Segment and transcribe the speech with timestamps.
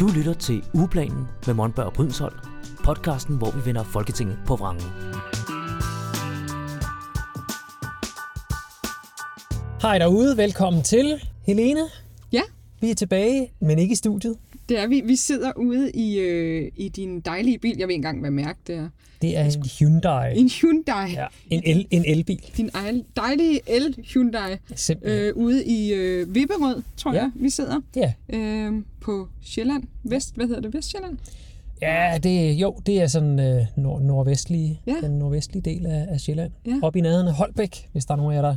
[0.00, 2.36] Du lytter til Ugeplanen med Monberg og Brydensholt,
[2.84, 4.84] podcasten, hvor vi vender Folketinget på vrangen.
[9.82, 11.22] Hej derude, velkommen til.
[11.46, 11.80] Helene,
[12.32, 12.42] Ja,
[12.80, 14.36] vi er tilbage, men ikke i studiet.
[14.68, 15.00] Det er vi.
[15.04, 17.74] Vi sidder ude i, øh, i din dejlige bil.
[17.78, 18.88] Jeg ved ikke engang, hvad mærke det er.
[19.22, 20.38] Det er en Hyundai.
[20.38, 21.10] En Hyundai.
[21.12, 22.40] Ja, en, el, en elbil.
[22.56, 24.56] Din ejl- dejlige el Hyundai.
[24.74, 25.20] Simpelthen.
[25.20, 27.18] Øh, ude i øh, Vipperød, tror Ja.
[27.20, 27.80] jeg, vi sidder.
[27.96, 28.12] Ja.
[28.32, 29.82] Øh, på Sjælland.
[30.04, 30.74] Vest, hvad hedder det?
[30.74, 31.18] Vestjylland?
[31.82, 34.94] ja, det, jo, det er sådan øh, nord, nordvestlige, Ja.
[35.02, 36.50] den nordvestlige del af, af Sjælland.
[36.66, 36.74] Ja.
[36.82, 38.56] Op i nærheden af Holbæk, hvis der er nogen af jer, der,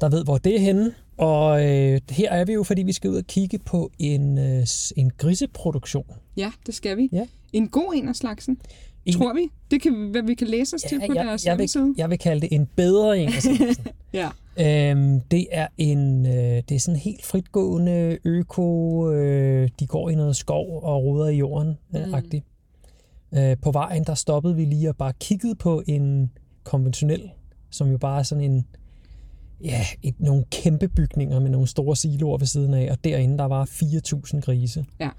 [0.00, 0.94] der ved, hvor det er henne.
[1.16, 4.66] Og øh, her er vi jo, fordi vi skal ud og kigge på en, øh,
[4.96, 6.04] en griseproduktion.
[6.36, 7.08] Ja, det skal vi.
[7.12, 7.26] Ja.
[7.52, 8.58] En god en af slagsen,
[9.06, 9.48] En- tror vi.
[9.70, 11.94] Det kan hvad vi kan læse os til på jeg, deres jeg, vil, hjemmeside.
[11.96, 13.28] jeg vil kalde det en bedre en.
[13.28, 13.86] af slagsen.
[14.12, 14.28] Ja.
[14.60, 16.32] Øhm, det er en, øh,
[16.68, 19.10] det er sådan helt fritgående øko.
[19.12, 22.14] Øh, de går i noget skov og ruder i jorden, øh, Mm.
[22.14, 22.44] agtigt.
[23.34, 26.30] Øh, på vejen der stoppede vi lige og bare kiggede på en
[26.64, 27.30] konventionel,
[27.70, 28.66] som jo bare er sådan en
[29.64, 33.44] ja, et, nogle kæmpe bygninger med nogle store siloer ved siden af, og derinde der
[33.44, 34.84] var 4.000 grise.
[35.00, 35.10] ja.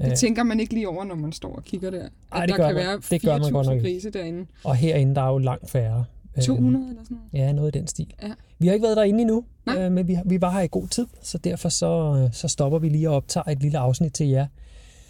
[0.00, 2.02] Det tænker man ikke lige over, når man står og kigger der.
[2.04, 3.88] At Ej, det der gør kan man- være det gør man godt 4.000 nok ikke.
[3.88, 4.46] grise derinde.
[4.64, 6.04] Og herinde der er jo langt færre.
[6.36, 7.46] Øh, 200 eller sådan noget.
[7.46, 8.14] Ja, noget i den stil.
[8.22, 8.32] Ja.
[8.58, 9.78] Vi har ikke været derinde endnu, Nej.
[9.86, 12.78] øh, men vi, vi var her i god tid, så derfor så, øh, så stopper
[12.78, 14.46] vi lige og optager et lille afsnit til jer.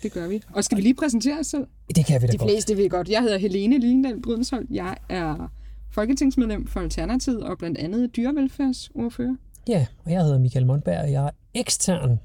[0.02, 0.42] Det gør vi.
[0.54, 1.66] Og skal vi lige præsentere os selv?
[1.96, 2.50] Det kan vi da De godt.
[2.50, 3.08] fleste ved godt.
[3.08, 4.70] Jeg hedder Helene Lindal Brydensholt.
[4.70, 5.52] Jeg er
[5.94, 9.34] folketingsmedlem for Alternativet og blandt andet dyrevelfærdsordfører.
[9.68, 12.18] Ja, og jeg hedder Michael Mondberg, og jeg er ekstern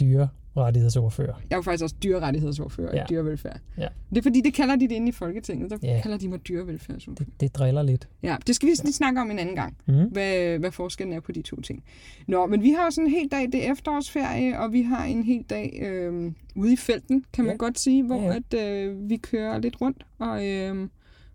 [0.00, 1.34] dyrerettighedsordfører.
[1.50, 3.02] Jeg er jo faktisk også dyrerettighedsordfører Ja.
[3.02, 3.60] i dyrevelfærd.
[3.78, 3.88] Ja.
[4.10, 5.70] Det er fordi, det kalder de det inde i Folketinget.
[5.70, 6.00] Der Ja.
[6.02, 7.28] kalder de mig dyrevelfærdsordfører.
[7.30, 8.08] Det, det driller lidt.
[8.22, 10.08] Ja, det skal vi lige snakke om en anden gang, Mhm.
[10.12, 11.84] hvad, hvad forskellen er på de to ting.
[12.26, 15.04] Nå, men vi har jo sådan en hel dag, det er efterårsferie, og vi har
[15.04, 17.56] en hel dag øh, ude i felten, kan man Ja.
[17.56, 20.88] godt sige, hvor Ja, at øh, vi kører lidt rundt og, øh,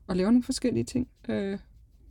[0.08, 1.58] og laver nogle forskellige ting øh,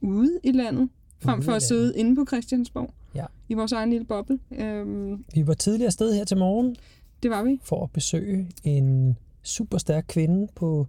[0.00, 0.88] ude i landet,
[1.21, 3.25] frem Ude for at sidde inde på Christiansborg Ja.
[3.49, 4.38] i vores egen lille boble.
[4.50, 6.77] Øh, Vi var tidligere sted her til morgen
[7.22, 7.60] det var vi.
[7.65, 10.87] for at besøge en super stærk kvinde på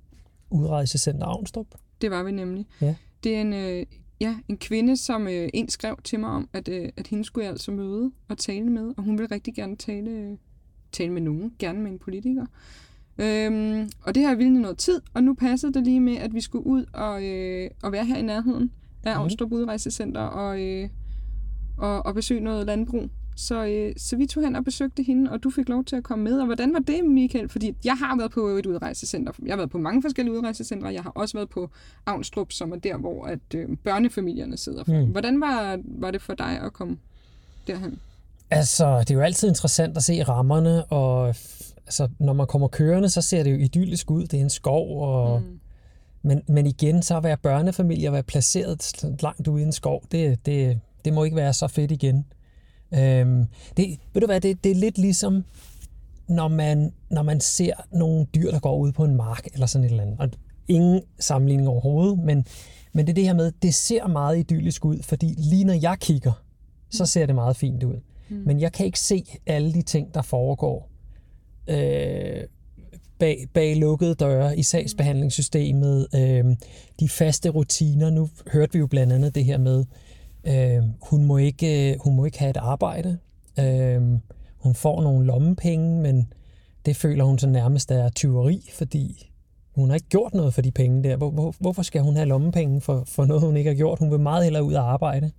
[0.50, 1.68] udrejsecenter Avnstrup.
[2.02, 2.66] Det var vi nemlig.
[2.82, 2.96] Ja.
[3.24, 3.86] Det er en, øh,
[4.20, 7.44] ja, en kvinde, som øh, en skrev til mig om, at, øh, at hende skulle
[7.46, 10.38] jeg altså møde og tale med, og hun vil rigtig gerne tale, øh,
[10.92, 12.46] tale med nogen, gerne med en politiker.
[13.18, 16.42] Øhm, og det har vildt noget tid, og nu passede det lige med, at vi
[16.42, 18.72] skulle ud og, øh, og være her i nærheden
[19.04, 19.22] af Mhm.
[19.22, 20.90] Avnstrup Udrejsecenter og, øh,
[21.78, 23.10] og, og besøge noget landbrug.
[23.38, 26.04] Så, øh, så vi tog hen og besøgte hende, og du fik lov til at
[26.04, 26.40] komme med.
[26.40, 27.50] Og hvordan var det, Michael?
[27.50, 29.32] Fordi jeg har været på et udrejsecenter.
[29.46, 30.88] Jeg har været på mange forskellige udrejsecentre.
[30.94, 31.70] Jeg har også været på
[32.06, 34.84] Avnstrup, som er der, hvor at, øh, børnefamilierne sidder.
[34.88, 35.12] Mm.
[35.12, 36.98] Hvordan var, var det for dig at komme
[37.68, 38.00] derhen?
[38.52, 41.36] Altså, det er jo altid interessant at se rammerne, og
[41.86, 44.28] altså, når man kommer kørende, så ser det jo idyllisk ud.
[44.28, 45.60] Det er en skov, og Mm.
[46.26, 50.04] Men, men igen, så at være børnefamilie og være placeret langt ude i en skov,
[50.12, 52.26] det, det, det må ikke være så fedt igen.
[52.94, 53.46] Øhm,
[53.78, 55.44] det, ved du hvad, det, det er lidt ligesom,
[56.28, 59.86] når man, når man ser nogle dyr, der går ud på en mark eller sådan
[59.86, 60.20] et eller andet.
[60.20, 60.30] Og
[60.68, 62.46] ingen sammenligning overhovedet, men,
[62.94, 65.98] men det er det her med, det ser meget idyllisk ud, fordi lige når jeg
[66.00, 66.44] kigger,
[66.90, 68.02] så ser det meget fint ud.
[68.30, 68.36] Mm.
[68.46, 70.90] Men jeg kan ikke se alle de ting, der foregår
[71.68, 72.44] øh,
[73.20, 76.56] bag, bag lukkede døre i sagsbehandlingssystemet, øh,
[77.00, 78.10] de faste rutiner.
[78.10, 79.86] Nu hørte vi jo blandt andet det her med,
[80.48, 83.18] øh, hun, må ikke, øh, hun må ikke have et arbejde.
[83.60, 84.02] Øh,
[84.58, 86.34] hun får nogle lommepenge, men
[86.86, 89.32] det føler hun så nærmest er tyveri, fordi
[89.76, 91.16] hun har ikke gjort noget for de penge der.
[91.16, 94.00] Hvor, hvor, hvorfor skal hun have lommepenge for, for noget, hun ikke har gjort?
[94.00, 95.32] Hun vil meget hellere ud og arbejde.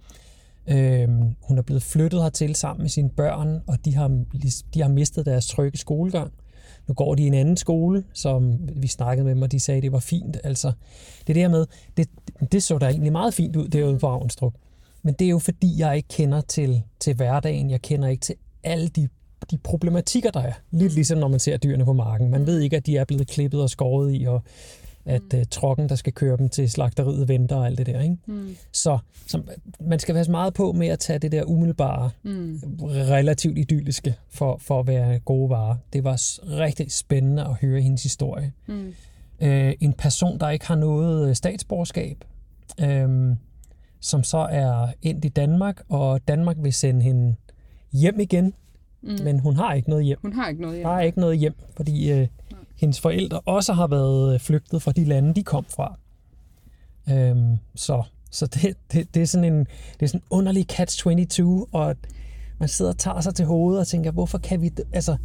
[0.69, 4.25] Øhm, hun er blevet flyttet hertil sammen med sine børn, og de har,
[4.75, 6.33] de har mistet deres trygge skolegang.
[6.89, 9.77] Nu går de i en anden skole, som vi snakkede med dem, og de sagde,
[9.77, 10.37] at det var fint.
[10.45, 10.73] Altså,
[11.27, 11.67] det der med,
[11.97, 12.09] det,
[12.53, 14.55] det så da egentlig meget fint ud derude på Avnstrup.
[15.03, 17.71] Men det er jo fordi, jeg ikke kender til, til hverdagen.
[17.71, 19.09] Jeg kender ikke til alle de,
[19.51, 20.53] de problematikker, der er.
[20.71, 22.31] Lidt ligesom når man ser dyrene på marken.
[22.31, 24.43] Man ved ikke, at de er blevet klippet og skåret i, og
[25.07, 28.01] at uh, trokken, der skal køre dem til slagteriet, venter og alt det der.
[28.01, 28.17] Ikke?
[28.27, 28.57] Mm.
[28.73, 29.43] Så, så
[29.81, 32.61] man skal være meget på med at tage det der umiddelbare, Mm.
[32.83, 35.77] relativt idylliske for, for at være gode varer.
[35.93, 36.23] Det var
[36.59, 38.53] rigtig spændende at høre hendes historie.
[38.67, 38.95] Mm.
[39.41, 42.25] Øh, en person, der ikke har noget øh, statsborgerskab,
[42.81, 43.37] øh,
[44.01, 47.35] som så er endt i Danmark, og Danmark vil sende hende
[47.93, 48.55] hjem igen,
[49.03, 49.19] Mm.
[49.25, 50.19] men hun har ikke noget hjem.
[50.23, 52.27] Hun har ikke noget Der er ikke noget hjem, fordi øh,
[52.77, 55.99] hendes forældre også har været øh, flygtet fra de lande, de kom fra.
[57.11, 61.43] Øhm, så så det, det, det, er sådan en, det er sådan en underlig catch-22,
[61.73, 61.97] og
[62.59, 64.71] man sidder og tager sig til hovedet og tænker, hvorfor kan vi...
[64.93, 65.17] Altså,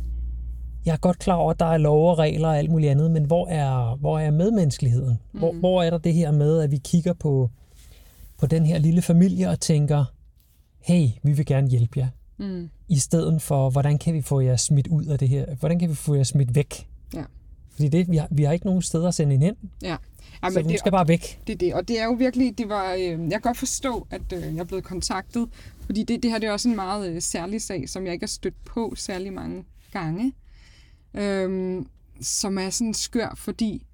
[0.86, 3.12] jeg er godt klar over, at der er lov og regler og alt muligt andet,
[3.12, 5.20] men hvor er, hvor er medmenneskeligheden?
[5.32, 5.60] Hvor, Mm.
[5.60, 7.50] hvor er der det her med, at vi kigger på,
[8.40, 10.06] på den her lille familie og tænker,
[10.80, 12.08] hey, vi vil gerne hjælpe jer,
[12.38, 12.70] Mm.
[12.88, 15.56] i stedet for, hvordan kan vi få jer smidt ud af det her?
[15.56, 16.88] Hvordan kan vi få jer smidt væk?
[17.14, 17.24] Ja.
[17.76, 19.96] Fordi det, vi, har, vi har ikke nogen steder at sende hende hen, Ja.
[19.96, 21.42] så Jamen, hun det, skal bare væk.
[21.48, 24.08] det er det, og det er jo virkelig, det var, øh, jeg kan godt forstå,
[24.10, 25.50] at øh, jeg er blevet kontaktet,
[25.86, 28.24] fordi det, det her det er også en meget øh, særlig sag, som jeg ikke
[28.24, 29.64] har stødt på særlig mange
[29.94, 30.34] gange,
[31.14, 31.88] øhm,
[32.22, 33.86] som er sådan skør, fordi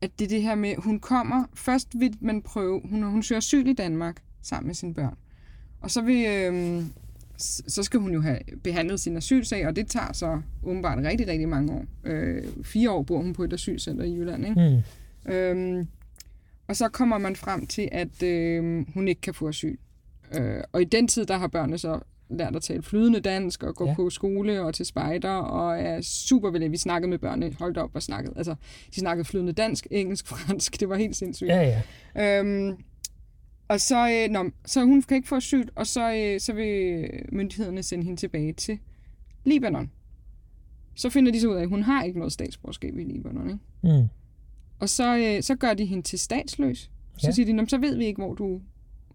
[0.00, 3.66] at det det her med, hun kommer, først vil man prøve, hun, hun søger asyl
[3.66, 5.14] i Danmark sammen med sine børn,
[5.80, 6.84] og så vil, øh,
[7.38, 11.48] så skal hun jo have behandlet sin asylsag, og det tager så åbenbart rigtig, rigtig
[11.48, 11.84] mange år.
[12.04, 14.82] Øh, fire år bor hun på et asylcenter i Jylland, ikke?
[15.26, 15.32] Mm.
[15.32, 15.86] Øhm,
[16.68, 19.76] og så kommer man frem til, at øh, hun ikke kan få asyl.
[20.38, 22.00] Øh, og i den tid, der har børnene så
[22.30, 23.94] lært at tale flydende dansk og gå Ja.
[23.94, 26.72] på skole og til spejder og er super vel.
[26.72, 28.34] Vi snakkede med børnene, holdt op og snakkede.
[28.36, 28.54] Altså,
[28.94, 30.80] de snakkede flydende dansk, engelsk, fransk.
[30.80, 31.48] Det var helt sindssygt.
[31.50, 31.82] Ja,
[32.16, 32.38] ja.
[32.40, 32.76] Øhm,
[33.68, 37.04] og så, øh, nå, så hun kan ikke få asyl, og så, øh, så vil
[37.32, 38.78] myndighederne sende hende tilbage til
[39.44, 39.90] Libanon.
[40.94, 43.46] Så finder de så ud af, at hun har ikke noget statsborgerskab i Libanon.
[43.50, 43.60] Ikke?
[44.00, 44.08] Mm.
[44.78, 46.90] Og så, øh, så gør de hende til statsløs.
[47.18, 47.32] Så Ja.
[47.32, 48.60] siger de, "Nå, men så ved vi ikke, hvor du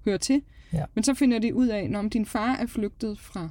[0.06, 0.42] hører til.
[0.74, 0.86] Ja.
[0.96, 3.50] Men så finder de ud af, når din far er flygtet fra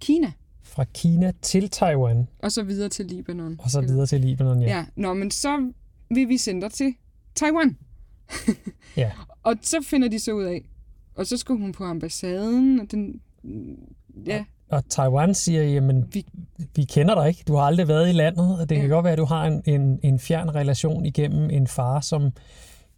[0.00, 0.32] Kina,
[0.64, 3.56] Fra Kina til Taiwan, og så videre til Libanon.
[3.58, 4.68] og så videre til Libanon, ja.
[4.68, 4.76] Ja.
[4.78, 4.84] ja.
[4.96, 5.72] Nå, men så
[6.10, 6.94] vil vi sende dig til
[7.34, 7.76] Taiwan.
[8.96, 9.10] Ja.
[9.42, 10.64] Og så finder de så ud af,
[11.14, 13.20] og så skal hun på ambassaden, og den,
[14.26, 16.26] ja, Og Taiwan siger, jamen, Vi-
[16.76, 17.42] vi kender dig ikke.
[17.48, 18.92] Du har aldrig været i landet, og det kan Ja.
[18.94, 22.30] godt være, at du har en, en, en fjern relation igennem en far, som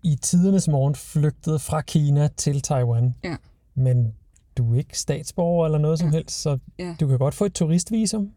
[0.03, 3.15] i tidernes morgen flygtede fra Kina til Taiwan.
[3.25, 3.37] Ja.
[3.75, 4.15] Men
[4.59, 6.17] du er ikke statsborger eller noget som Ja.
[6.17, 6.95] helst, så Ja.
[7.01, 8.31] du kan godt få et turistvisum.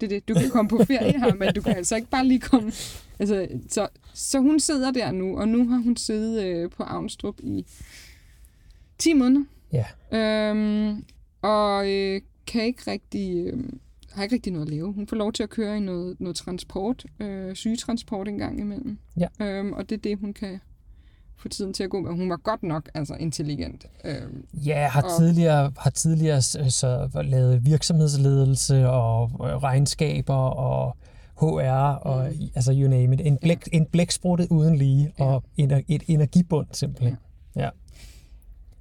[0.00, 0.28] Det er det.
[0.28, 2.72] Du kan komme på ferie her, men du kan altså ikke bare lige komme.
[3.18, 7.40] Altså, så, så hun sidder der nu, og nu har hun siddet øh, på Avnstrup
[7.42, 7.66] i
[8.98, 9.44] 10 måneder.
[9.72, 9.86] Ja.
[10.50, 11.04] Øhm,
[11.42, 13.64] og øh, kan ikke rigtig, øh,
[14.12, 14.92] har ikke rigtig noget at lave.
[14.92, 18.98] Hun får lov til at køre i noget, noget transport, øh, sygetransport en gang imellem.
[19.20, 19.28] Ja.
[19.40, 20.60] Øhm, og det er det, hun kan
[21.38, 22.10] få tiden til at gå med.
[22.10, 23.86] Hun var godt nok altså intelligent.
[24.04, 30.96] Øhm, Ja, har Og- tidligere, har tidligere s- så lavet virksomhedsledelse og øh, regnskaber og
[31.40, 32.48] HR og Mm.
[32.54, 33.20] altså you name it.
[33.20, 35.24] En, blæk, en blæksprutte uden lige Ja.
[35.24, 37.16] og ener, et energibund simpelthen.
[37.56, 37.68] Ja.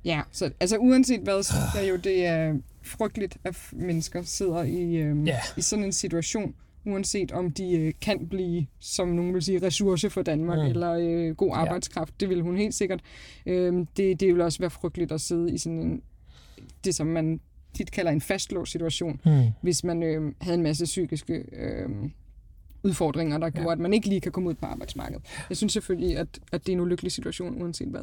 [0.06, 2.54] Ja, så altså uanset hvad, synes jeg jo, det er
[2.84, 5.40] frygteligt, at mennesker sidder i, øhm, Ja.
[5.58, 6.54] i sådan en situation,
[6.88, 10.64] uanset om de øh, kan blive, som nogen vil sige, ressource for Danmark, Mm.
[10.64, 10.70] mm.
[10.70, 12.20] eller øh, god arbejdskraft.
[12.20, 13.02] Det vil hun helt sikkert.
[13.46, 16.02] Øhm, det, det vil også være frygteligt at sidde i sådan en,
[16.86, 17.40] det som man
[17.74, 19.44] tit kalder en fastlåst situation, Hmm.
[19.62, 21.90] hvis man øh, havde en masse psykiske øh,
[22.84, 23.74] udfordringer, der gjorde, Ja.
[23.74, 25.24] at man ikke lige kan komme ud på arbejdsmarkedet.
[25.50, 28.02] Jeg synes selvfølgelig, at, at det er en ulykkelig situation, uanset hvad.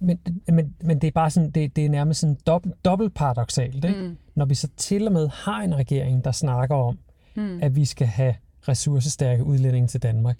[0.00, 0.18] Men,
[0.48, 4.00] men, men det er bare sådan, det, det er nærmest sådan dobbelt, dobbelt paradoxalt, ikke?
[4.00, 4.16] Mm.
[4.34, 6.98] Når vi så til og med har en regering, der snakker om,
[7.40, 7.58] Mm.
[7.62, 8.34] at vi skal have
[8.68, 10.38] ressourcestærke udlændinge til Danmark.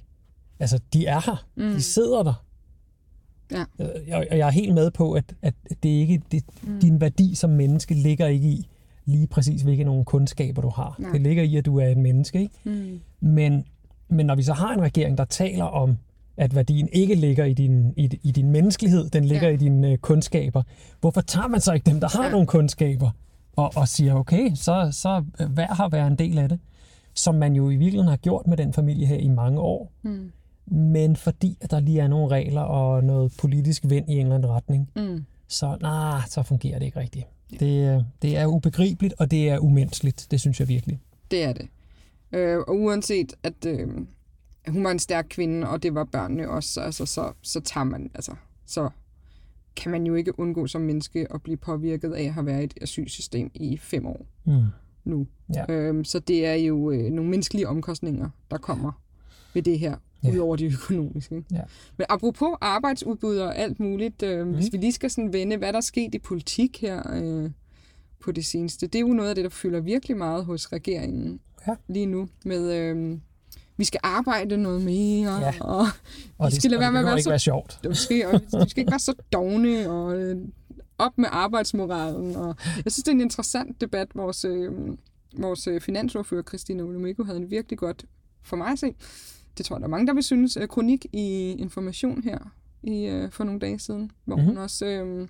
[0.61, 1.44] Altså, de er her.
[1.56, 1.62] Mm.
[1.75, 2.44] De sidder der.
[3.52, 3.64] Ja.
[3.81, 3.88] Øh,
[4.31, 6.81] Og jeg er helt med på, at, at det ikke det, Mm.
[6.81, 8.67] din værdi som menneske ligger ikke i
[9.05, 10.97] lige præcis, hvilke nogle kundskaber du har.
[10.99, 11.12] Nej.
[11.12, 12.41] Det ligger i, at du er et menneske.
[12.41, 12.55] Ikke?
[12.64, 13.00] Mm.
[13.21, 13.64] Men,
[14.09, 15.97] men når vi så har en regering, der taler om,
[16.37, 19.54] at værdien ikke ligger i din, i, i din menneskelighed, den ligger Ja.
[19.54, 20.62] i dine øh, kundskaber,
[21.00, 22.30] hvorfor tager man så ikke dem, der har Ja.
[22.30, 23.11] nogle kundskaber,
[23.57, 26.59] og, og siger, okay, så, så øh, hver har været en del af det,
[27.14, 30.33] som man jo i virkeligheden har gjort med den familie her i mange år, Mm.
[30.67, 34.35] men fordi at der lige er nogle regler og noget politisk vind i en eller
[34.35, 35.25] anden retning, Mm.
[35.49, 37.26] så, nah, så fungerer det ikke rigtigt.
[37.52, 37.57] Ja.
[37.57, 40.26] Det, øh, det er ubegribeligt, og det er umenneskeligt.
[40.31, 41.00] Det synes jeg virkelig.
[41.31, 41.69] Det er det.
[42.33, 43.88] Øh, og uanset at øh,
[44.69, 48.11] hun var en stærk kvinde, og det var børnene også, altså, så, så tager man,
[48.14, 48.33] altså,
[48.67, 48.88] så
[49.76, 52.64] kan man jo ikke undgå som menneske at blive påvirket af at have været i
[52.64, 54.62] et asylsystem i fem år Mm.
[55.04, 55.26] Nu.
[55.54, 55.73] Ja.
[55.73, 58.92] Øh, så det er jo øh, nogle menneskelige omkostninger, der kommer
[59.54, 60.30] ved det her, Ja.
[60.33, 61.37] udover de økonomiske.
[61.37, 61.47] ikke?
[61.52, 61.61] Ja.
[61.97, 64.52] Men apropos arbejdsudbud og alt muligt, øh, mm.
[64.54, 67.50] hvis vi lige skal sådan vende, hvad der er sket i politik her øh,
[68.21, 71.40] på det seneste, det er jo noget af det, der fylder virkelig meget hos regeringen
[71.66, 71.75] Ja.
[71.88, 73.19] lige nu, med øh,
[73.76, 75.52] vi skal arbejde noget mere, Ja.
[75.61, 75.87] og
[76.38, 77.78] Og Vi skal lade være med det at være ikke så- være sjovt.
[77.83, 80.37] det skal, og vi skal ikke være så dogne og øh,
[81.00, 82.37] op med arbejdsmoralen.
[82.37, 84.09] Og jeg synes, det er en interessant debat.
[84.14, 84.73] Vores, øh,
[85.38, 88.04] vores øh, finansordfører, Christine Olumeko, havde en virkelig godt,
[88.42, 88.95] for mig at se,
[89.59, 92.38] det tror jeg, der er mange, der vil synes, øh, kronik i Information her
[92.83, 94.42] i, øh, for nogle dage siden, hvor Mhm.
[94.45, 94.57] mm-hmm.
[94.57, 95.28] hun også øh,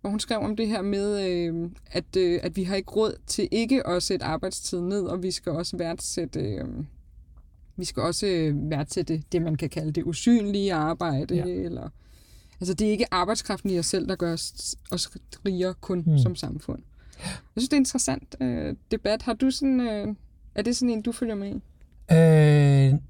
[0.00, 3.14] hvor hun skrev om det her med, øh, at, øh, at vi har ikke råd
[3.26, 6.64] til ikke at sætte arbejdstiden ned, og vi skal også værdsætte, øh,
[7.76, 11.44] vi skal også øh, værdsætte det, man kan kalde det usynlige arbejde, ja.
[11.44, 11.88] eller
[12.62, 15.10] Altså, det er ikke arbejdskraften i os selv, der gør os, os
[15.46, 16.18] rigere kun Mm.
[16.18, 16.78] som samfund.
[17.18, 19.22] Jeg synes, det er en interessant øh, debat.
[19.22, 19.80] Har du sådan...
[19.80, 20.14] Øh,
[20.54, 21.60] er det sådan en, du følger med i?
[22.14, 23.00] Øh,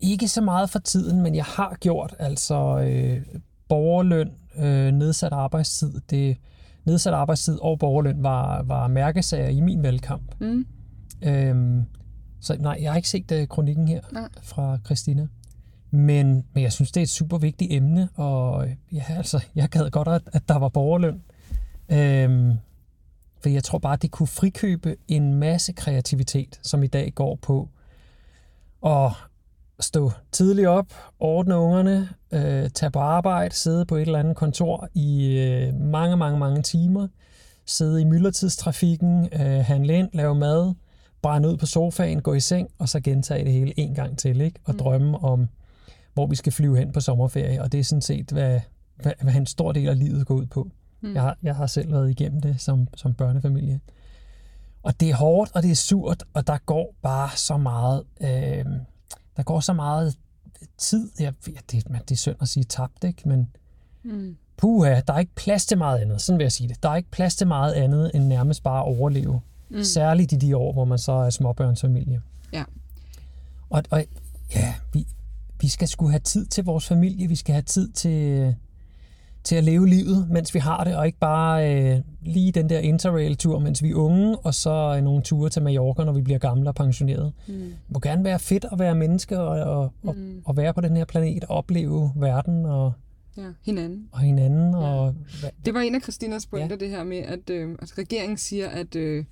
[0.00, 2.54] ikke så meget for tiden, men jeg har gjort altså
[2.88, 3.22] øh,
[3.68, 6.00] borgerløn, øh, nedsat arbejdstid.
[6.10, 6.36] Det,
[6.84, 10.40] nedsat arbejdstid og borgerløn var, var mærkesager i min valgkamp.
[10.40, 10.66] Mm.
[11.24, 11.82] Øhm,
[12.40, 14.28] så nej, jeg har ikke set uh, kronikken her Nej.
[14.42, 15.28] fra Christina.
[15.94, 19.68] Men, men jeg synes, det er et super vigtigt emne, og øh, ja, altså, jeg
[19.68, 21.22] gad godt, at, at der var borgerløn.
[21.88, 22.52] Øhm,
[23.40, 27.68] for jeg tror bare, det kunne frikøbe en masse kreativitet, som i dag går på
[28.86, 29.12] at
[29.80, 30.86] stå tidligt op,
[31.20, 36.16] ordne ungerne, øh, tage på arbejde, sidde på et eller andet kontor i øh, mange,
[36.16, 37.08] mange, mange timer,
[37.66, 40.74] sidde i myldretidstrafikken, øh, handle ind, lave mad,
[41.22, 44.40] brænde ud på sofaen, gå i seng, og så gentage det hele en gang til,
[44.40, 44.60] ikke?
[44.64, 44.78] og Mm.
[44.78, 45.48] drømme om,
[46.14, 48.60] hvor vi skal flyve hen på sommerferie, og det er sådan set, hvad,
[48.96, 50.70] hvad, hvad en stor del af livet går ud på.
[51.00, 51.14] Mm.
[51.14, 53.80] Jeg, har, jeg har selv været igennem det som, som børnefamilie.
[54.82, 58.64] Og det er hårdt, og det er surt, og der går bare så meget, øh,
[59.36, 60.16] der går så meget
[60.78, 61.10] tid.
[61.20, 63.28] Jeg, ja, det, man, det er synd at sige tabt, ikke?
[63.28, 63.48] men
[64.04, 64.36] Mm.
[64.56, 66.20] puha, der er ikke plads til meget andet.
[66.20, 66.82] Sådan vil jeg sige det.
[66.82, 69.40] Der er ikke plads til meget andet, end nærmest bare at overleve.
[69.68, 69.82] Mm.
[69.84, 72.22] Særligt i de år, hvor man så er småbørnsfamilie.
[72.52, 72.64] Ja.
[73.70, 74.04] Og, og
[74.54, 75.06] ja, vi,
[75.62, 77.28] vi skal sgu have tid til vores familie.
[77.28, 78.54] Vi skal have tid til,
[79.44, 82.78] til at leve livet, mens vi har det, og ikke bare øh, lige den der
[82.78, 86.38] interrail-tur, mens vi er unge, og så øh, nogle ture til Mallorca, når vi bliver
[86.38, 87.32] gamle og pensioneret.
[87.48, 87.54] Mm.
[87.54, 90.42] Det må gerne være fedt at være menneske og, og, Mm.
[90.44, 92.92] og være på den her planet og opleve verden og,
[93.36, 94.08] Ja, hinanden.
[94.12, 94.70] og hinanden.
[94.74, 94.78] Ja.
[94.78, 95.14] Og,
[95.64, 96.72] Det var en af Christinas pointer, Ja.
[96.74, 96.78] ja.
[96.84, 99.24] det her med, at, øh, at regeringen siger, at, øh,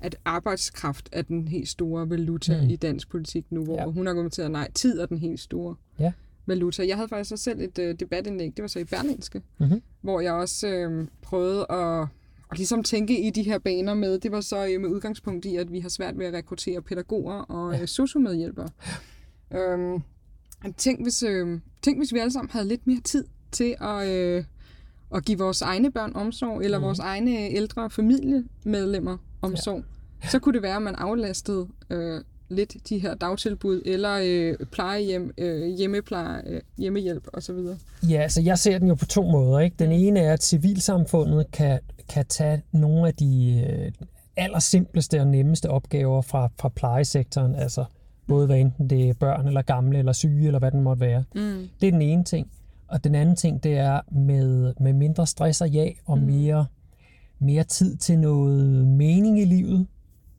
[0.00, 2.68] at arbejdskraft er den helt store valuta Mm.
[2.68, 3.82] i dansk politik nu, hvor Ja.
[3.82, 3.90] ja.
[3.90, 6.12] hun argumenterer, nej, tid er den helt store Ja.
[6.46, 6.86] valuta.
[6.86, 9.82] Jeg havde faktisk også selv et øh, debatindlæg, det var så i Berlinske, Mhm.
[10.00, 12.06] hvor jeg også øh, prøvede at,
[12.50, 15.56] at ligesom tænke i de her baner med, det var så øh, med udgangspunkt i,
[15.56, 17.78] at vi har svært ved at rekruttere pædagoger og Ja.
[17.78, 17.86] ja.
[17.86, 18.68] sociomedhjælpere.
[19.54, 20.02] Øhm,
[20.76, 24.44] tænk, hvis, øh, tænk, hvis vi alle sammen havde lidt mere tid til at, øh,
[25.14, 26.84] at give vores egne børn omsorg, eller mm.
[26.84, 29.82] vores egne ældre familiemedlemmer omsorg.
[30.24, 30.28] Ja.
[30.28, 35.34] Så kunne det være, at man aflastede øh, lidt de her dagtilbud, eller øh, plejehjem,
[35.38, 37.56] øh, hjemmepleje, øh, hjemmehjælp osv.
[38.08, 39.58] Ja, så jeg ser den jo på to måder.
[39.58, 39.76] Ikke?
[39.78, 43.92] Den ene er, at civilsamfundet kan, kan tage nogle af de øh,
[44.36, 47.84] allersimpleste og nemmeste opgaver fra, fra plejesektoren, altså
[48.26, 51.24] både hvad enten det er børn eller gamle eller syge eller hvad den måtte være.
[51.34, 51.68] Mm.
[51.80, 52.50] Det er den ene ting.
[52.88, 56.24] Og den anden ting, det er med, med mindre stress og ja, og Mm.
[56.24, 56.66] mere,
[57.40, 59.86] mere tid til noget mening i livet,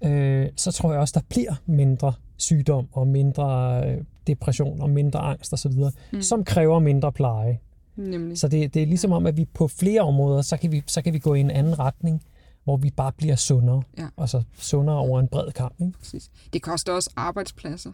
[0.04, 5.20] øh, så tror jeg også, der bliver mindre sygdom og mindre øh, depression og mindre
[5.20, 5.72] angst osv.,
[6.14, 6.22] mm.
[6.22, 7.60] Som kræver mindre pleje.
[7.96, 8.38] Nemlig.
[8.38, 11.02] Så det, det er ligesom om, at vi på flere områder, så kan vi, så
[11.02, 12.22] kan vi gå i en anden retning,
[12.64, 13.84] hvor vi bare bliver sundere.
[13.98, 14.08] Ja.
[14.18, 15.76] Altså sundere over en bred kamp.
[15.82, 16.00] Ikke?
[16.00, 16.30] Præcis.
[16.54, 17.92] Det koster også arbejdspladser.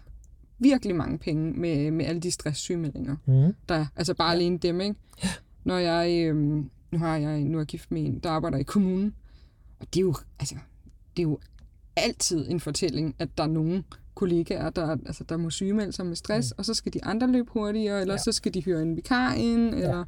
[0.59, 3.15] Virkelig mange penge med, med alle de stresssygemeldinger.
[3.25, 3.55] Mm.
[3.69, 3.85] Der, er.
[3.95, 4.31] altså bare Ja.
[4.33, 4.39] ja.
[4.39, 4.95] alene dem, ikke?
[5.63, 8.63] Når jeg, øhm, nu har jeg, nu er jeg gift med en, der arbejder i
[8.63, 9.13] kommunen,
[9.79, 10.55] og det er jo, altså,
[11.17, 11.39] det er jo
[11.95, 13.85] altid en fortælling, at der er nogen
[14.15, 16.59] kollegaer, der, altså, der må sygemelde sig med stress, mm.
[16.59, 18.17] og så skal de andre løbe hurtigere, eller Ja.
[18.17, 18.23] ja.
[18.23, 20.03] så skal de hyre en vikar ind, eller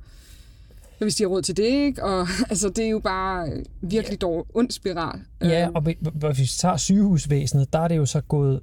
[0.99, 2.03] hvis de har råd til det, ikke?
[2.03, 5.19] Og altså, det er jo bare virkelig dårlig, ond spiral.
[5.41, 8.59] Ja, Øhm, og vi- hvis vi tager sygehusvæsenet, der er det jo så gået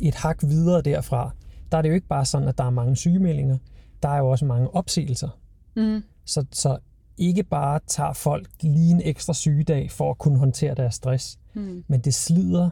[0.00, 1.30] et hak videre derfra.
[1.72, 3.58] Der er det jo ikke bare sådan, at der er mange sygemeldinger.
[4.02, 5.28] Der er jo også mange opsigelser.
[5.76, 6.78] mm, Så, så
[7.20, 11.84] ikke bare tager folk lige en ekstra sygedag for at kunne håndtere deres stress, mm,
[11.88, 12.70] men det slider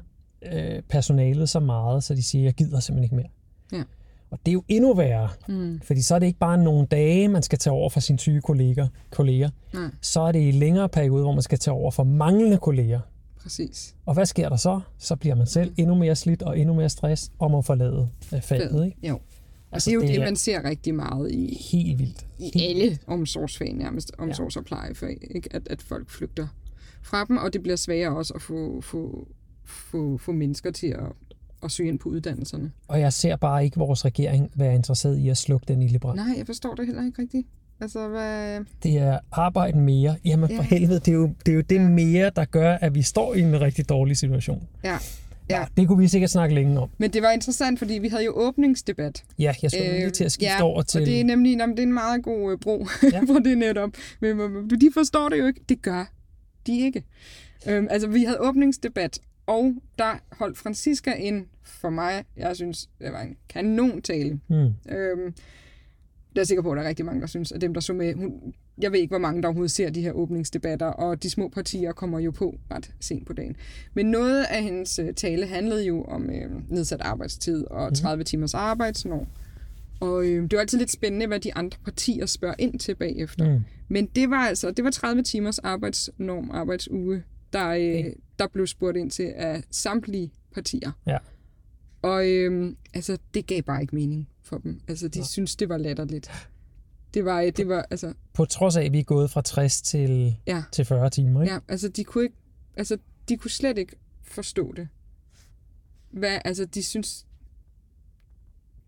[0.53, 3.29] øh, personalet så meget, så de siger, jeg gider simpelthen ikke mere.
[3.73, 3.85] Ja.
[4.31, 7.29] Og det er jo endnu værre, mm, fordi så er det ikke bare nogle dage,
[7.29, 9.51] man skal tage over for sine syge kolleger, kolleger.
[9.75, 13.01] nej, Så er det i længere periode, hvor man skal tage over for manglende kolleger.
[13.43, 13.95] præcis.
[14.07, 14.81] Og hvad sker der så?
[14.99, 18.43] Så bliver man selv endnu mere slidt og endnu mere stress og må forlade øh,
[18.43, 18.85] faget.
[18.85, 19.09] Ikke?
[19.09, 19.19] Jo.
[19.73, 22.27] Altså, Altså, det er jo det det, man ser rigtig meget i, Helt vildt.
[22.39, 25.49] i alle omsorgsfag, nærmest omsorgs- og plejefag, ikke?
[25.53, 26.47] At, at folk flygter
[27.03, 29.29] fra dem, og det bliver sværere også at få, få,
[29.65, 31.13] få, få mennesker til at,
[31.65, 32.73] at søge ind på uddannelserne.
[32.89, 36.17] Og jeg ser bare ikke vores regering være interesseret i at slukke den ildebrand.
[36.19, 37.47] Nej, jeg forstår det heller ikke rigtigt.
[37.81, 38.61] Altså, hvad...
[38.83, 40.17] Det er arbejde mere.
[40.25, 40.63] Jamen for Ja.
[40.63, 43.41] helvede, det er, jo, det er jo det mere, der gør, at vi står i
[43.41, 44.69] en rigtig dårlig situation.
[44.85, 44.99] Ja,
[45.51, 45.67] Ja.
[45.77, 46.91] Det kunne vi sikkert snakke længe om.
[46.99, 49.25] Men det var interessant, fordi vi havde jo åbningsdebat.
[49.39, 51.01] Ja, jeg skulle øh, lige til at skifte ja, over til...
[51.01, 53.21] og det er nemlig jamen, det er en meget god øh, bro Ja.
[53.33, 53.91] for det netop.
[54.21, 54.39] Men,
[54.81, 55.61] de forstår det jo ikke.
[55.69, 56.05] Det gør
[56.67, 57.05] de ikke.
[57.69, 63.13] Øhm, altså, vi havde åbningsdebat, og der holdt Francisca en, for mig, jeg synes, det
[63.13, 64.41] var en kanontale.
[64.47, 64.73] Hmm.
[64.89, 65.33] Øhm,
[66.29, 67.81] det er jeg sikker på, at der er rigtig mange, der synes, at dem, der
[67.81, 71.23] så med, hun, jeg ved ikke, hvor mange, der overhovedet ser de her åbningsdebatter, og
[71.23, 73.57] de små partier kommer jo på ret sent på dagen.
[73.95, 78.55] Men noget af hendes øh, tale handlede jo om øh, nedsat arbejdstid og 30 timers
[78.55, 79.27] arbejdsnorm.
[80.01, 83.55] Og øh, det var altid lidt spændende, hvad de andre partier spørger ind til bagefter.
[83.55, 83.65] Mm.
[83.89, 88.05] Men det var altså det var 30 timers arbejdsnorm, arbejdsuge, der, øh,
[88.39, 90.93] der blev spurgt ind til af samtlige partier.
[91.07, 91.19] Ja.
[92.03, 94.81] Og øh, altså, det gav bare ikke mening for dem.
[94.89, 96.31] Altså, de synes, det var latterligt.
[97.15, 100.37] Det var, det var, altså, På trods af, at vi er gået fra 60 til,
[100.47, 101.55] ja, til 40 timer, ikke?
[101.55, 102.37] ja, altså, de kunne ikke,
[102.77, 102.99] altså,
[103.29, 104.89] de kunne slet ikke forstå det.
[106.11, 107.27] Hvad, altså, de synes,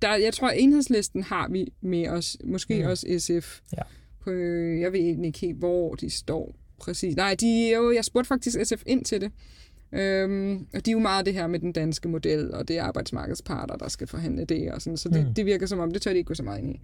[0.02, 2.90] der, jeg tror, enhedslisten har vi med os, måske Mm.
[2.90, 3.60] også SF.
[3.76, 3.82] Ja.
[4.20, 7.16] På, jeg ved egentlig ikke helt, hvor de står præcis.
[7.16, 9.32] Nej, de, jo, jeg spurgte faktisk SF ind til det.
[9.92, 12.82] Øhm, og de er jo meget det her med den danske model, og det er
[12.82, 15.34] arbejdsmarkedsparter, der skal forhandle det, og sådan, så det, mm.
[15.34, 16.80] det virker som om, det tør de ikke gå så meget ind i.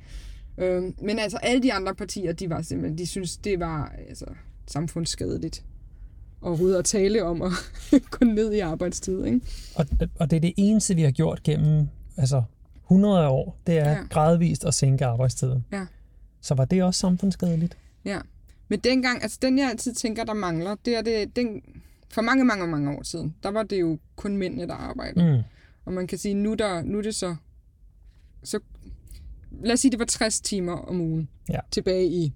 [0.58, 4.26] Øhm, men altså, alle de andre partier, de var simpelthen, de synes, det var altså,
[4.66, 5.64] samfundsskadeligt
[6.42, 7.52] overhovedet at tale om at
[8.10, 9.40] gå ned i arbejdstid, ikke?
[9.74, 9.86] Og,
[10.18, 12.42] og det er det eneste, vi har gjort gennem altså,
[12.84, 13.90] 100 af år, det er.
[13.90, 13.98] Ja.
[14.10, 15.64] gradvist at sænke arbejdstiden.
[15.72, 15.86] Ja.
[16.40, 17.76] Så var det også samfundsskadeligt?
[18.04, 18.18] Ja.
[18.68, 21.62] Men dengang, altså den jeg altid tænker, der mangler, det er det, den,
[22.08, 25.36] for mange, mange, mange år siden, der var det jo kun mændene, der arbejdede.
[25.36, 25.42] Mm.
[25.84, 27.36] Og man kan sige, nu, der, nu er det så,
[28.44, 28.60] så,
[29.64, 31.58] lad os sige, det var 60 timer om ugen Ja.
[31.70, 32.32] tilbage i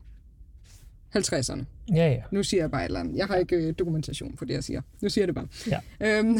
[1.16, 1.64] 50'erne.
[1.94, 2.22] Ja, ja.
[2.30, 3.16] Nu siger jeg bare et eller andet.
[3.16, 4.80] Jeg har ikke øh, dokumentation for det, jeg siger.
[5.00, 5.48] Nu siger jeg det bare.
[6.00, 6.18] Ja.
[6.18, 6.38] Øhm,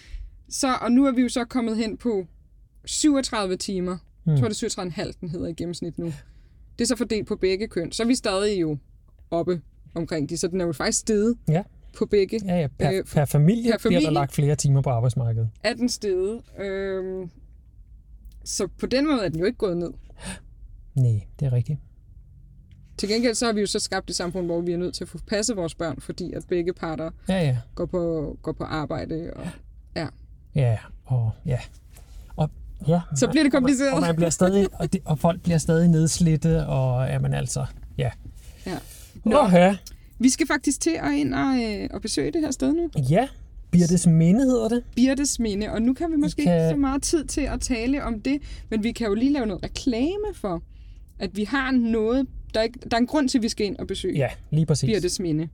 [0.60, 2.26] så, og nu er vi jo så kommet hen på
[2.84, 3.96] 37 timer.
[4.24, 4.32] Mm.
[4.32, 6.04] Jeg tror, det er 37,5, den hedder i gennemsnit nu.
[6.78, 7.92] Det er så fordelt på begge køn.
[7.92, 8.76] Så er vi stadig jo
[9.30, 9.60] oppe
[9.94, 11.62] omkring de, så den er jo faktisk steget Ja.
[11.96, 12.40] på begge.
[12.44, 12.66] Ja, ja.
[12.78, 14.14] Per, Øh, per familie per bliver der familie.
[14.14, 15.50] lagt flere timer på arbejdsmarkedet.
[15.64, 16.40] Er den steget.
[16.58, 17.30] Øhm,
[18.44, 19.90] så på den måde er den jo ikke gået ned.
[20.94, 21.78] Nej, det er rigtigt.
[22.98, 25.04] Til gengæld så har vi jo så skabt et samfund, hvor vi er nødt til
[25.04, 27.58] at få passet vores børn, fordi at begge parter Ja, ja.
[27.74, 29.32] går på, går på arbejde.
[29.36, 29.46] Og,
[29.96, 30.06] ja.
[30.54, 31.58] Ja, og ja.
[32.36, 32.50] Og,
[32.88, 33.92] ja Så bliver det kompliceret.
[33.92, 37.34] Og, man, og, man bliver stadig, og, det, og folk bliver stadig nedslidte, og jamen
[37.34, 37.66] altså,
[37.98, 38.10] ja.
[38.66, 38.78] Ja.
[39.24, 39.48] Nå.
[39.48, 39.74] Nå.
[40.18, 42.90] Vi skal faktisk til at ind og, øh, og besøge det her sted nu.
[43.10, 43.28] Ja,
[43.78, 44.84] Birtes Minde hedder det.
[44.96, 46.56] Birtes Minde, og nu kan vi måske kan- kan...
[46.68, 49.46] ikke så meget tid til at tale om det, men vi kan jo lige lave
[49.46, 50.62] noget reklame for,
[51.18, 53.66] at vi har noget, der er, ikke, der er en grund til, at vi skal
[53.66, 54.86] ind og besøge Ja, lige præcis.
[54.90, 55.48] Birtes Minde.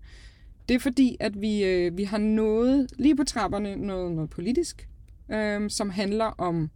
[0.68, 4.88] Det er fordi, at vi, øh, vi har noget lige på trapperne, noget, noget politisk,
[5.32, 6.70] øh, som handler om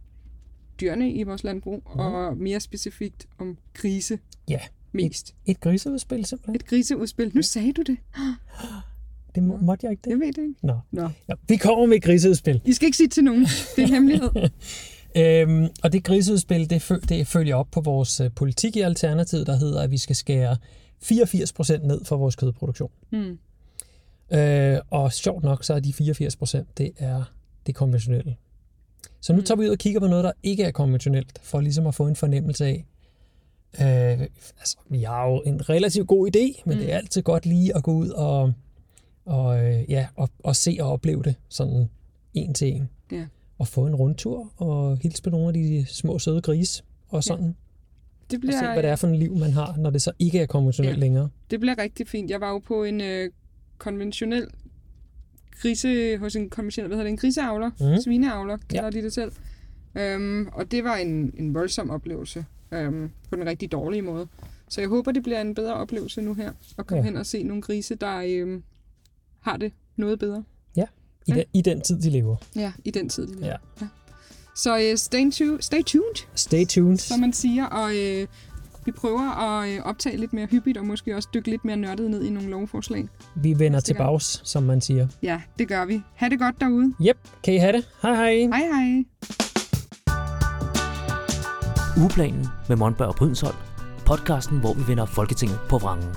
[0.81, 1.99] dyrene i vores landbrug, mm.
[1.99, 4.59] og mere specifikt om grise Ja,
[4.91, 5.35] mest.
[5.45, 6.55] et griseudspil simpelthen.
[6.55, 7.31] Et griseudspil.
[7.35, 7.97] Nu sagde du det.
[9.35, 10.09] Det må, måtte jeg ikke det?
[10.09, 10.55] Jeg ved det ikke.
[10.63, 10.73] Nå.
[10.91, 11.09] Nå.
[11.29, 12.61] Ja, vi kommer med et griseudspil.
[12.65, 13.41] I skal ikke sige til nogen.
[13.75, 14.29] Det er en hemmelighed.
[15.17, 19.47] Øhm, og det griseudspil, det, fø- det følger op på vores øh, politik i Alternativet,
[19.47, 20.57] der hedder, at vi skal skære
[21.03, 22.89] 84% ned for vores kødproduktion.
[23.09, 23.37] Hmm.
[24.37, 27.23] Øh, og sjovt nok, så er de 84%, det er
[27.67, 28.35] det konventionelle.
[29.21, 29.45] Så nu Mm.
[29.45, 32.07] tager vi ud og kigger på noget, der ikke er konventionelt, for ligesom at få
[32.07, 32.85] en fornemmelse af,
[33.81, 34.27] øh,
[34.59, 36.83] altså, vi har jo en relativt god idé, men mm.
[36.83, 38.53] det er altid godt lige at gå ud og,
[39.25, 41.89] og, øh, ja, og, og se og opleve det sådan
[42.33, 42.89] en til en.
[43.11, 43.25] Ja.
[43.57, 47.55] Og få en rundtur og hilse på nogle af de små søde grise og sådan.
[48.31, 50.11] Det Og bliver, se, hvad det er for en liv, man har, når det så
[50.19, 50.99] ikke er konventionelt Ja.
[50.99, 51.29] længere.
[51.51, 52.31] det bliver rigtig fint.
[52.31, 53.29] Jeg var jo på en øh,
[53.77, 54.47] konventionel
[55.61, 58.01] grise, hos en konventionel, hvad hedder det, en griseavler, mm.
[58.01, 58.89] svineavler, kalder Ja.
[58.89, 59.31] de det selv.
[59.95, 64.27] Øhm, og det var en, en voldsom oplevelse, øhm, på den rigtig dårlige måde.
[64.69, 67.05] Så jeg håber, det bliver en bedre oplevelse nu her, at komme Ja.
[67.05, 67.09] ja.
[67.11, 68.63] hen og se nogle grise, der øhm,
[69.45, 70.43] har det noget bedre.
[71.27, 71.35] I, Ja.
[71.35, 72.35] den, I den tid, de lever.
[72.55, 73.45] Ja, i den tid, de lever.
[73.47, 73.55] Ja.
[73.81, 73.87] ja.
[74.55, 76.97] Så øh, stay, tu- stay tuned, Stay tuned.
[76.97, 78.27] som man siger, og øh,
[78.85, 82.11] vi prøver at øh, optage lidt mere hyppigt, og måske også dykke lidt mere nørdet
[82.11, 83.07] ned i nogle lovforslag.
[83.35, 85.07] Vi vender tilbage, som man siger.
[85.23, 86.01] Ja, det gør vi.
[86.15, 86.93] Ha' det godt derude.
[87.01, 87.85] Yep, kan I have det?
[88.01, 88.31] Hej hej.
[88.59, 89.03] Hej hej.
[92.01, 93.57] Ugeplanen med Monberg og Brydensholt.
[94.05, 96.07] Podcasten, hvor vi vender Folketinget på vrangen.